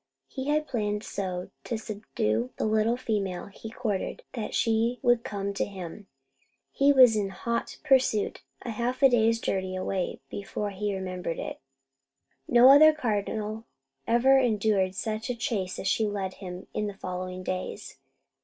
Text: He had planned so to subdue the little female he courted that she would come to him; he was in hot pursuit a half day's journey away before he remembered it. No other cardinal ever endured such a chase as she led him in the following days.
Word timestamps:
He 0.27 0.47
had 0.47 0.65
planned 0.67 1.03
so 1.03 1.51
to 1.65 1.77
subdue 1.77 2.49
the 2.57 2.65
little 2.65 2.97
female 2.97 3.45
he 3.45 3.69
courted 3.69 4.23
that 4.33 4.55
she 4.55 4.97
would 5.03 5.23
come 5.23 5.53
to 5.53 5.63
him; 5.63 6.07
he 6.71 6.91
was 6.91 7.15
in 7.15 7.29
hot 7.29 7.77
pursuit 7.83 8.41
a 8.63 8.71
half 8.71 9.01
day's 9.01 9.39
journey 9.39 9.75
away 9.75 10.19
before 10.27 10.71
he 10.71 10.95
remembered 10.95 11.37
it. 11.37 11.59
No 12.47 12.69
other 12.71 12.93
cardinal 12.93 13.65
ever 14.07 14.39
endured 14.39 14.95
such 14.95 15.29
a 15.29 15.35
chase 15.35 15.77
as 15.77 15.87
she 15.87 16.07
led 16.07 16.33
him 16.33 16.65
in 16.73 16.87
the 16.87 16.95
following 16.95 17.43
days. 17.43 17.99